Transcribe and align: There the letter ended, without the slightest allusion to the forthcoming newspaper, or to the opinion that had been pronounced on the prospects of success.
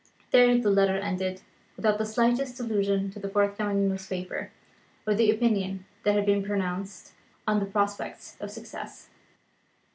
There 0.31 0.57
the 0.57 0.71
letter 0.71 0.97
ended, 0.97 1.43
without 1.75 1.99
the 1.99 2.07
slightest 2.07 2.59
allusion 2.59 3.11
to 3.11 3.19
the 3.19 3.29
forthcoming 3.29 3.87
newspaper, 3.87 4.49
or 5.05 5.13
to 5.13 5.17
the 5.17 5.29
opinion 5.29 5.85
that 6.01 6.15
had 6.15 6.25
been 6.25 6.43
pronounced 6.43 7.11
on 7.45 7.59
the 7.59 7.67
prospects 7.67 8.35
of 8.39 8.49
success. 8.49 9.09